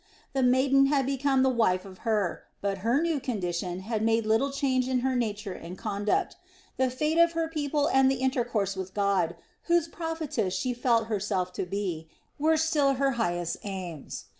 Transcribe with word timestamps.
The 0.33 0.41
maiden 0.41 0.87
had 0.87 1.05
become 1.05 1.43
the 1.43 1.49
wife 1.51 1.85
of 1.85 1.99
Hur, 1.99 2.41
but 2.59 2.79
her 2.79 2.99
new 2.99 3.19
condition 3.19 3.81
had 3.81 4.01
made 4.01 4.25
little 4.25 4.51
change 4.51 4.87
in 4.87 5.01
her 5.01 5.15
nature 5.15 5.53
and 5.53 5.77
conduct. 5.77 6.37
The 6.77 6.89
fate 6.89 7.19
of 7.19 7.33
her 7.33 7.47
people 7.47 7.87
and 7.87 8.09
the 8.09 8.15
intercourse 8.15 8.75
with 8.75 8.95
God, 8.95 9.35
whose 9.65 9.87
prophetess 9.87 10.55
she 10.55 10.73
felt 10.73 11.05
herself 11.05 11.53
to 11.53 11.67
be, 11.67 12.09
were 12.39 12.57
still 12.57 12.93
her 12.93 13.11
highest 13.11 13.57
aims. 13.61 14.25